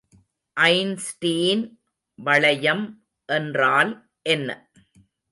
[0.57, 1.61] Einstein
[2.19, 2.83] வளையம்
[3.29, 3.91] என்றால்
[4.25, 4.49] என்ன?